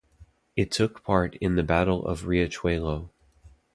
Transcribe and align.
It 0.55 0.71
took 0.71 1.03
part 1.03 1.35
in 1.41 1.57
the 1.57 1.61
Battle 1.63 2.03
of 2.07 2.23
Riachuelo. 2.25 3.11